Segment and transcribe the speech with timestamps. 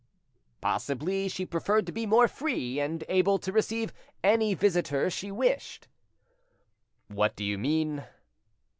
[0.61, 3.93] "Possibly she preferred to be more free, and able to receive
[4.23, 5.87] any visitor she wished."
[7.07, 8.05] "What do you mean?"